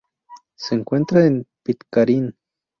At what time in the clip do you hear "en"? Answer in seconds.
1.27-1.45